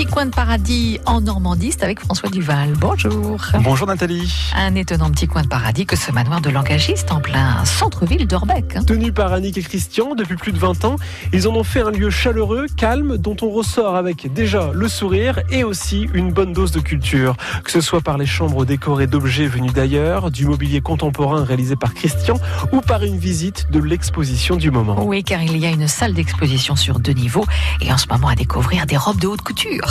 petit 0.00 0.10
coin 0.10 0.24
de 0.24 0.34
paradis 0.34 0.98
en 1.04 1.20
Normandie, 1.20 1.72
c'est 1.72 1.84
avec 1.84 2.00
François 2.00 2.30
Duval. 2.30 2.72
Bonjour. 2.78 3.38
Bonjour 3.60 3.86
Nathalie. 3.86 4.50
Un 4.56 4.74
étonnant 4.74 5.10
petit 5.10 5.26
coin 5.26 5.42
de 5.42 5.48
paradis 5.48 5.84
que 5.84 5.94
ce 5.94 6.10
manoir 6.10 6.40
de 6.40 6.48
langagiste 6.48 7.12
en 7.12 7.20
plein 7.20 7.62
centre-ville 7.66 8.26
d'Orbec. 8.26 8.76
hein. 8.76 8.82
Tenu 8.82 9.12
par 9.12 9.34
Annick 9.34 9.58
et 9.58 9.62
Christian 9.62 10.14
depuis 10.14 10.36
plus 10.36 10.52
de 10.52 10.58
20 10.58 10.86
ans, 10.86 10.96
ils 11.34 11.46
en 11.46 11.54
ont 11.54 11.64
fait 11.64 11.82
un 11.82 11.90
lieu 11.90 12.08
chaleureux, 12.08 12.64
calme, 12.78 13.18
dont 13.18 13.36
on 13.42 13.50
ressort 13.50 13.94
avec 13.94 14.32
déjà 14.32 14.70
le 14.72 14.88
sourire 14.88 15.40
et 15.50 15.64
aussi 15.64 16.08
une 16.14 16.32
bonne 16.32 16.54
dose 16.54 16.72
de 16.72 16.80
culture. 16.80 17.36
Que 17.62 17.70
ce 17.70 17.82
soit 17.82 18.00
par 18.00 18.16
les 18.16 18.24
chambres 18.24 18.64
décorées 18.64 19.06
d'objets 19.06 19.48
venus 19.48 19.74
d'ailleurs, 19.74 20.30
du 20.30 20.46
mobilier 20.46 20.80
contemporain 20.80 21.44
réalisé 21.44 21.76
par 21.76 21.92
Christian 21.92 22.40
ou 22.72 22.80
par 22.80 23.02
une 23.02 23.18
visite 23.18 23.70
de 23.70 23.78
l'exposition 23.78 24.56
du 24.56 24.70
moment. 24.70 25.04
Oui, 25.04 25.22
car 25.22 25.42
il 25.42 25.58
y 25.58 25.66
a 25.66 25.70
une 25.70 25.88
salle 25.88 26.14
d'exposition 26.14 26.74
sur 26.74 27.00
deux 27.00 27.12
niveaux 27.12 27.44
et 27.82 27.92
en 27.92 27.98
ce 27.98 28.06
moment 28.10 28.28
à 28.28 28.34
découvrir 28.34 28.86
des 28.86 28.96
robes 28.96 29.20
de 29.20 29.26
haute 29.26 29.42
couture. 29.42 29.89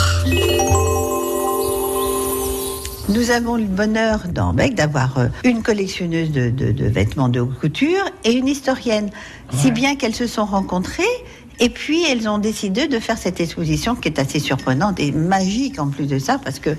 Nous 3.08 3.30
avons 3.32 3.56
le 3.56 3.64
bonheur 3.64 4.20
dans 4.32 4.52
Bec 4.52 4.76
d'avoir 4.76 5.18
euh, 5.18 5.26
une 5.44 5.62
collectionneuse 5.62 6.30
de, 6.30 6.48
de- 6.48 6.70
de 6.70 6.84
vêtements 6.86 7.28
de 7.28 7.40
haute 7.40 7.58
couture 7.58 8.04
et 8.24 8.32
une 8.32 8.46
historienne. 8.46 9.10
Si 9.52 9.72
bien 9.72 9.96
qu'elles 9.96 10.14
se 10.14 10.28
sont 10.28 10.44
rencontrées 10.44 11.02
et 11.60 11.68
puis 11.68 12.02
elles 12.04 12.28
ont 12.28 12.38
décidé 12.38 12.88
de 12.88 12.98
faire 12.98 13.18
cette 13.18 13.38
exposition 13.38 13.94
qui 13.94 14.08
est 14.08 14.18
assez 14.18 14.40
surprenante 14.40 14.98
et 14.98 15.12
magique 15.12 15.78
en 15.78 15.88
plus 15.88 16.06
de 16.06 16.18
ça 16.18 16.38
parce 16.42 16.58
que 16.58 16.70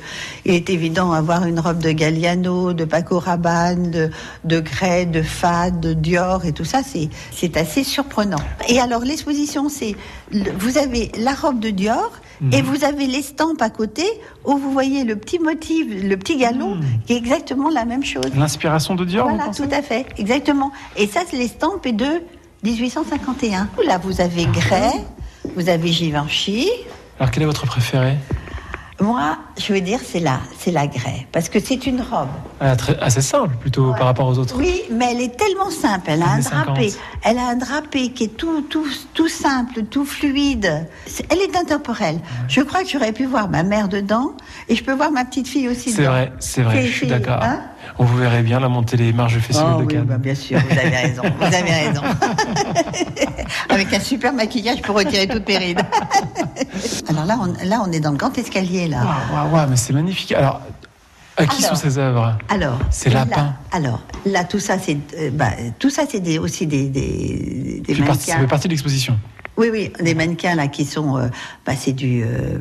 il 0.43 0.53
est 0.55 0.69
évident 0.69 1.11
avoir 1.11 1.45
une 1.45 1.59
robe 1.59 1.79
de 1.79 1.91
Galliano, 1.91 2.73
de 2.73 2.83
Paco 2.85 3.19
Rabanne, 3.19 3.91
de, 3.91 4.09
de 4.43 4.59
Grey, 4.59 5.05
de 5.05 5.21
Fad, 5.21 5.79
de 5.79 5.93
Dior 5.93 6.45
et 6.45 6.51
tout 6.51 6.65
ça, 6.65 6.81
c'est 6.83 7.57
assez 7.57 7.83
surprenant. 7.83 8.41
Et 8.67 8.79
alors 8.79 9.01
l'exposition, 9.01 9.69
c'est 9.69 9.95
vous 10.31 10.77
avez 10.77 11.11
la 11.17 11.33
robe 11.33 11.59
de 11.59 11.69
Dior 11.69 12.11
et 12.51 12.63
vous 12.63 12.83
avez 12.83 13.05
l'estampe 13.05 13.61
à 13.61 13.69
côté 13.69 14.03
où 14.45 14.57
vous 14.57 14.71
voyez 14.71 15.03
le 15.03 15.15
petit 15.15 15.37
motif, 15.37 15.85
le 15.89 16.17
petit 16.17 16.37
galon, 16.37 16.79
qui 17.05 17.13
est 17.13 17.17
exactement 17.17 17.69
la 17.69 17.85
même 17.85 18.03
chose. 18.03 18.25
L'inspiration 18.35 18.95
de 18.95 19.05
Dior, 19.05 19.29
Voilà, 19.29 19.51
tout 19.53 19.69
à 19.71 19.83
fait, 19.83 20.07
exactement. 20.17 20.71
Et 20.97 21.05
ça, 21.05 21.21
c'est 21.29 21.37
l'estampe 21.37 21.85
est 21.85 21.91
de 21.91 22.21
1851. 22.63 23.69
Là, 23.85 23.97
vous 23.97 24.21
avez 24.21 24.45
Gray, 24.45 24.91
vous 25.55 25.69
avez 25.69 25.91
Givenchy. 25.91 26.69
Alors 27.19 27.31
quel 27.31 27.43
est 27.43 27.47
votre 27.47 27.65
préféré? 27.65 28.15
Moi, 28.99 29.35
je 29.57 29.73
veux 29.73 29.81
dire, 29.81 29.99
c'est 30.05 30.19
la, 30.19 30.39
c'est 30.59 30.69
la 30.69 30.85
Gray, 30.85 31.25
parce 31.31 31.49
que 31.49 31.59
c'est 31.59 31.87
une 31.87 32.01
robe. 32.01 32.27
Ah, 32.59 32.75
très- 32.75 32.99
Assez 32.99 33.21
simple 33.23 33.55
plutôt 33.59 33.93
par 33.93 34.05
rapport 34.05 34.27
aux 34.27 34.37
autres. 34.37 34.55
Oui, 34.59 34.83
mais 34.91 35.07
elle 35.13 35.21
est 35.21 35.35
tellement 35.35 35.71
simple. 35.71 36.05
Elle 36.11 36.21
a 36.21 36.27
un 36.33 36.39
drapé. 36.39 36.89
50. 36.89 36.99
Elle 37.23 37.39
a 37.39 37.47
un 37.47 37.55
drapé 37.55 38.11
qui 38.11 38.25
est 38.25 38.37
tout, 38.37 38.61
tout, 38.61 38.85
tout 39.15 39.27
simple, 39.27 39.85
tout 39.89 40.05
fluide. 40.05 40.87
C'est- 41.07 41.25
Elle 41.31 41.39
est 41.39 41.55
intemporelle. 41.57 42.19
Je 42.47 42.61
crois 42.61 42.83
que 42.83 42.89
j'aurais 42.89 43.11
pu 43.11 43.25
voir 43.25 43.49
ma 43.49 43.63
mère 43.63 43.87
dedans 43.87 44.33
et 44.69 44.75
je 44.75 44.83
peux 44.83 44.93
voir 44.93 45.09
ma 45.11 45.25
petite 45.25 45.47
fille 45.47 45.67
aussi 45.67 45.91
C'est 45.91 46.01
dedans. 46.03 46.11
vrai, 46.11 46.33
c'est 46.39 46.61
vrai, 46.61 46.81
C'est- 46.83 46.87
je 46.87 46.93
suis 46.95 47.07
d'accord. 47.07 47.39
hein? 47.41 47.59
On 47.99 48.05
vous 48.05 48.17
verrait 48.17 48.43
bien 48.43 48.59
la 48.59 48.69
monter 48.69 48.97
les 48.97 49.13
marges 49.13 49.37
festives 49.39 49.65
Oh 49.75 49.79
de 49.79 49.85
oui, 49.85 49.93
Cannes. 49.93 50.03
bah, 50.05 50.17
bien 50.17 50.35
sûr, 50.35 50.59
vous 50.59 50.77
avez 50.77 50.89
raison. 50.95 51.21
Vous 51.39 51.45
avez 51.45 51.71
raison. 51.87 52.01
Avec 53.69 53.93
un 53.93 53.99
super 53.99 54.33
maquillage 54.33 54.81
pour 54.81 54.95
retirer 54.95 55.27
toutes 55.27 55.47
mes 55.47 55.57
rides. 55.57 55.81
Alors 57.09 57.25
là, 57.25 57.39
on, 57.41 57.67
là, 57.67 57.83
on 57.85 57.91
est 57.91 57.99
dans 57.99 58.11
le 58.11 58.17
grand 58.17 58.35
escalier 58.37 58.87
là. 58.87 59.03
Waouh, 59.33 59.53
waouh, 59.53 59.69
mais 59.69 59.75
c'est 59.75 59.93
magnifique. 59.93 60.31
Alors, 60.33 60.61
à 61.37 61.45
qui 61.45 61.63
Alors. 61.65 61.75
sont 61.77 61.81
ces 61.83 61.97
œuvres? 61.97 62.37
Alors, 62.49 62.77
C'est 62.89 63.09
là- 63.09 63.19
lapin. 63.25 63.53
Alors, 63.71 64.01
là, 64.25 64.43
tout 64.43 64.59
ça, 64.59 64.77
c'est, 64.79 64.97
euh, 65.17 65.29
bah, 65.31 65.49
tout 65.79 65.89
ça, 65.89 66.03
c'est 66.09 66.19
des- 66.19 66.39
aussi 66.39 66.67
des, 66.67 66.89
des, 66.89 67.81
partie- 67.87 67.95
Ça 67.95 68.03
mannequins. 68.03 68.39
fait 68.39 68.47
partie 68.47 68.67
de 68.67 68.73
l'exposition. 68.73 69.17
Oui, 69.57 69.67
oui, 69.71 69.91
des 70.01 70.15
mannequins 70.15 70.55
là 70.55 70.67
qui 70.67 70.85
sont, 70.85 71.17
euh, 71.17 71.27
bah, 71.65 71.73
c'est 71.77 71.93
du 71.93 72.23
euh, 72.23 72.59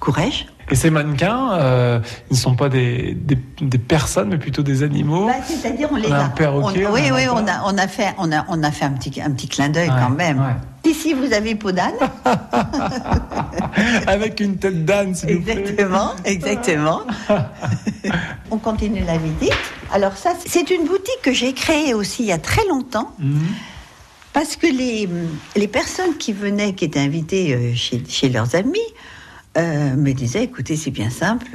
courage. 0.00 0.46
Et 0.70 0.74
ces 0.74 0.90
mannequins, 0.90 1.52
euh, 1.54 2.00
ils 2.30 2.34
ne 2.34 2.38
sont 2.38 2.54
pas 2.54 2.68
des, 2.68 3.14
des, 3.14 3.36
des 3.60 3.78
personnes, 3.78 4.28
mais 4.28 4.38
plutôt 4.38 4.62
des 4.62 4.82
animaux. 4.82 5.26
Bah, 5.26 5.34
c'est-à-dire, 5.44 5.88
on 5.92 5.96
les 5.96 6.08
On 6.08 6.12
a 6.12 6.18
a. 6.18 6.24
un 6.24 6.28
perroquet, 6.30 6.86
on- 6.86 6.90
on 6.90 6.94
oui, 6.94 7.08
a 7.10 7.14
oui, 7.14 7.22
on 7.30 7.46
a, 7.46 7.62
on 7.66 7.76
a 7.78 7.88
fait, 7.88 8.14
on 8.18 8.30
a, 8.32 8.44
on 8.48 8.62
a 8.62 8.70
fait 8.70 8.84
un 8.84 8.92
petit, 8.92 9.20
un 9.20 9.30
petit 9.32 9.48
clin 9.48 9.68
d'œil 9.68 9.88
Ouais, 9.90 9.94
quand 10.00 10.10
même. 10.10 10.38
ouais. 10.38 10.90
Ici, 10.90 11.14
vous 11.14 11.32
avez 11.32 11.54
peau 11.54 11.72
d'âne. 11.72 11.94
Avec 14.06 14.40
une 14.40 14.56
tête 14.56 14.84
d'âne, 14.84 15.14
s'il 15.14 15.36
vous 15.36 15.42
plaît. 15.42 15.58
Exactement, 15.58 16.12
exactement. 16.24 17.00
On 18.50 18.58
continue 18.58 19.02
la 19.04 19.18
visite. 19.18 19.52
Alors 19.92 20.16
ça, 20.16 20.32
c'est 20.44 20.70
une 20.70 20.86
boutique 20.86 21.20
que 21.22 21.32
j'ai 21.32 21.52
créée 21.52 21.94
aussi 21.94 22.22
il 22.22 22.28
y 22.28 22.32
a 22.32 22.38
très 22.38 22.66
longtemps. 22.66 23.12
Mhm. 23.18 23.40
Parce 24.32 24.56
que 24.56 24.66
les, 24.66 25.08
les 25.56 25.68
personnes 25.68 26.16
qui 26.18 26.32
venaient, 26.32 26.72
qui 26.72 26.86
étaient 26.86 27.00
invitées 27.00 27.54
euh, 27.54 27.74
chez, 27.74 28.02
chez 28.08 28.28
leurs 28.30 28.54
amis, 28.54 28.78
euh, 29.56 29.96
me 29.96 30.12
disaient, 30.12 30.44
écoutez, 30.44 30.76
c'est 30.76 30.90
bien 30.90 31.10
simple, 31.10 31.46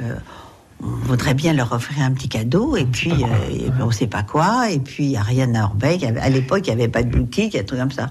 on 0.82 0.86
voudrait 0.86 1.34
bien 1.34 1.52
leur 1.52 1.72
offrir 1.72 2.04
un 2.04 2.12
petit 2.12 2.28
cadeau, 2.28 2.76
et 2.76 2.84
puis 2.84 3.12
euh, 3.12 3.70
on 3.80 3.90
sait 3.90 4.06
pas 4.06 4.22
quoi, 4.22 4.70
et 4.70 4.78
puis 4.78 5.04
il 5.04 5.10
n'y 5.10 5.18
rien 5.18 5.54
à 5.54 5.64
Orbeck. 5.64 6.04
À 6.04 6.28
l'époque, 6.28 6.66
il 6.66 6.74
n'y 6.74 6.82
avait 6.82 6.90
pas 6.90 7.02
de 7.02 7.10
boutique, 7.10 7.54
il 7.54 7.56
y 7.56 7.60
a 7.60 7.64
tout 7.64 7.76
comme 7.76 7.90
ça. 7.90 8.10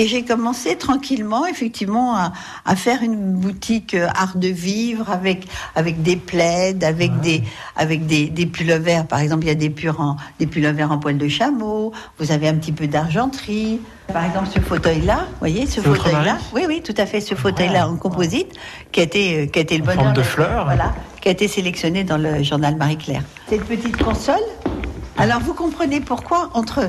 Et 0.00 0.06
j'ai 0.06 0.22
commencé 0.24 0.76
tranquillement, 0.76 1.44
effectivement, 1.44 2.14
à, 2.14 2.32
à 2.64 2.76
faire 2.76 3.02
une 3.02 3.32
boutique 3.34 3.94
euh, 3.94 4.06
art 4.14 4.36
de 4.36 4.46
vivre 4.46 5.10
avec 5.10 5.48
avec 5.74 6.02
des 6.02 6.14
plaids, 6.14 6.76
avec 6.84 7.18
des 7.20 7.42
avec 7.74 8.06
des, 8.06 8.28
des 8.28 8.46
pullovers. 8.46 9.08
Par 9.08 9.18
exemple, 9.18 9.42
il 9.44 9.48
y 9.48 9.50
a 9.50 9.56
des 9.56 9.70
purs 9.70 10.00
en, 10.00 10.14
des 10.38 10.46
pullovers 10.46 10.92
en 10.92 10.98
poil 10.98 11.18
de 11.18 11.26
chameau. 11.26 11.92
Vous 12.20 12.30
avez 12.30 12.46
un 12.46 12.54
petit 12.54 12.70
peu 12.70 12.86
d'argenterie. 12.86 13.80
Par 14.12 14.24
exemple, 14.24 14.46
ce 14.54 14.60
fauteuil-là, 14.60 15.26
vous 15.32 15.38
voyez, 15.40 15.66
ce 15.66 15.80
fauteuil-là. 15.80 16.38
Oui, 16.54 16.62
oui, 16.68 16.80
tout 16.80 16.94
à 16.96 17.04
fait. 17.04 17.20
Ce 17.20 17.34
fauteuil-là 17.34 17.88
en 17.88 17.96
composite, 17.96 18.52
qui 18.92 19.00
a 19.00 19.02
été 19.02 19.40
euh, 19.40 19.46
qui 19.46 19.58
a 19.58 19.62
été 19.62 19.78
le 19.78 19.82
En 19.82 19.86
bonheur 19.86 20.02
forme 20.04 20.14
de 20.14 20.20
d'être- 20.20 20.30
fleur. 20.30 20.64
Voilà, 20.64 20.94
qui 21.20 21.26
a 21.28 21.32
été 21.32 21.48
sélectionné 21.48 22.04
dans 22.04 22.18
le 22.18 22.44
journal 22.44 22.76
Marie-Claire. 22.76 23.22
Cette 23.48 23.64
petite 23.64 23.96
console. 23.96 24.46
Alors, 25.18 25.40
vous 25.40 25.54
comprenez 25.54 26.00
pourquoi 26.00 26.50
entre 26.54 26.88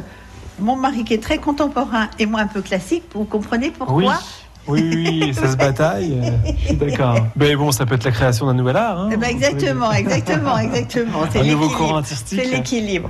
mon 0.60 0.76
mari 0.76 1.04
qui 1.04 1.14
est 1.14 1.24
très 1.24 1.38
contemporain 1.38 2.08
et 2.20 2.26
moi 2.26 2.42
un 2.42 2.48
peu 2.48 2.62
classique, 2.62 3.04
vous 3.14 3.24
comprenez 3.26 3.72
pourquoi 3.72 3.96
Oui. 3.96 4.06
Oui, 4.68 4.84
oui, 4.94 5.34
ça 5.34 5.50
se 5.52 5.56
bataille. 5.58 6.20
euh, 6.22 6.52
Je 6.62 6.66
suis 6.68 6.76
d'accord. 6.76 7.18
Mais 7.36 7.56
bon, 7.56 7.72
ça 7.72 7.88
peut 7.88 7.96
être 7.96 8.04
la 8.04 8.12
création 8.12 8.46
d'un 8.46 8.54
nouvel 8.54 8.78
art. 8.78 9.00
hein. 9.00 9.10
Eh 9.12 9.18
ben, 9.18 9.28
exactement, 9.30 9.92
exactement, 9.92 10.60
exactement. 10.60 11.24
Artistique. 11.96 12.40
C'est 12.44 12.52
l'équilibre. 12.52 13.10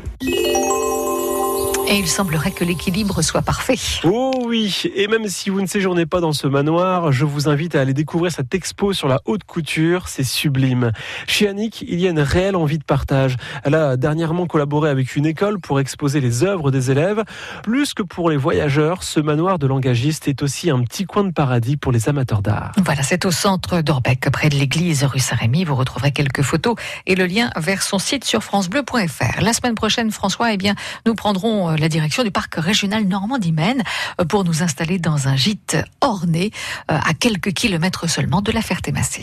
Et 1.91 1.97
il 1.97 2.07
semblerait 2.07 2.51
que 2.51 2.63
l'équilibre 2.63 3.23
soit 3.23 3.41
parfait. 3.41 3.73
Oh 4.03 4.31
oui, 4.45 4.83
et 4.95 5.07
même 5.07 5.27
si 5.27 5.49
vous 5.49 5.59
ne 5.59 5.65
séjournez 5.65 6.05
pas 6.05 6.19
dans 6.19 6.33
ce 6.33 6.45
manoir, 6.45 7.11
je 7.11 7.25
vous 7.25 7.49
invite 7.49 7.73
à 7.73 7.81
aller 7.81 7.95
découvrir 7.95 8.31
cette 8.31 8.53
expo 8.53 8.93
sur 8.93 9.07
la 9.07 9.21
haute 9.25 9.43
couture, 9.43 10.07
c'est 10.07 10.23
sublime. 10.23 10.91
Chez 11.25 11.47
Annick, 11.47 11.81
il 11.87 11.99
y 11.99 12.05
a 12.05 12.11
une 12.11 12.19
réelle 12.19 12.55
envie 12.55 12.77
de 12.77 12.83
partage. 12.83 13.37
Elle 13.63 13.73
a 13.73 13.97
dernièrement 13.97 14.45
collaboré 14.45 14.91
avec 14.91 15.15
une 15.15 15.25
école 15.25 15.59
pour 15.59 15.79
exposer 15.79 16.21
les 16.21 16.43
œuvres 16.43 16.69
des 16.69 16.91
élèves. 16.91 17.23
Plus 17.63 17.95
que 17.95 18.03
pour 18.03 18.29
les 18.29 18.37
voyageurs, 18.37 19.01
ce 19.01 19.19
manoir 19.19 19.57
de 19.57 19.65
langagiste 19.65 20.27
est 20.27 20.43
aussi 20.43 20.69
un 20.69 20.83
petit 20.83 21.05
coin 21.05 21.23
de 21.23 21.31
paradis 21.31 21.75
pour 21.75 21.91
les 21.91 22.07
amateurs 22.07 22.43
d'art. 22.43 22.71
Voilà, 22.85 23.01
c'est 23.01 23.25
au 23.25 23.31
centre 23.31 23.81
d'Orbec, 23.81 24.29
près 24.31 24.49
de 24.49 24.57
l'église 24.57 25.03
rue 25.05 25.17
Saint-Rémy. 25.17 25.63
Vous 25.63 25.75
retrouverez 25.75 26.11
quelques 26.11 26.43
photos 26.43 26.75
et 27.07 27.15
le 27.15 27.25
lien 27.25 27.49
vers 27.57 27.81
son 27.81 27.97
site 27.97 28.25
sur 28.25 28.43
francebleu.fr. 28.43 29.41
La 29.41 29.53
semaine 29.53 29.73
prochaine, 29.73 30.11
François, 30.11 30.53
eh 30.53 30.57
bien, 30.57 30.75
nous 31.07 31.15
prendrons 31.15 31.71
euh, 31.71 31.78
la 31.79 31.89
direction 31.89 32.23
du 32.23 32.31
parc 32.31 32.55
régional 32.55 33.05
Normandie-Maine 33.05 33.83
euh, 34.19 34.25
pour 34.25 34.43
nous 34.43 34.63
installer 34.63 34.99
dans 34.99 35.27
un 35.27 35.35
gîte 35.35 35.77
orné 36.01 36.51
euh, 36.91 36.97
à 37.03 37.13
quelques 37.13 37.53
kilomètres 37.53 38.09
seulement 38.09 38.41
de 38.41 38.51
la 38.51 38.61
Ferté-Massé. 38.61 39.21